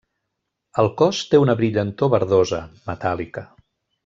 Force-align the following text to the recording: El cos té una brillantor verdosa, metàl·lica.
El 0.83 0.89
cos 1.01 1.19
té 1.33 1.41
una 1.43 1.55
brillantor 1.61 2.13
verdosa, 2.17 2.63
metàl·lica. 2.89 3.47